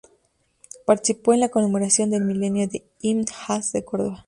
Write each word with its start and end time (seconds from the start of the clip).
Participó 0.87 1.31
en 1.35 1.41
la 1.41 1.49
conmemoración 1.49 2.09
del 2.09 2.23
Milenario 2.25 2.67
de 2.67 2.83
Ibn 3.01 3.23
Hazm 3.47 3.71
de 3.73 3.85
Córdoba. 3.85 4.19